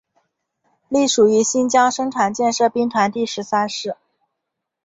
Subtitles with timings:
[0.89, 3.95] 隶属于新疆生产建设兵团第十三师。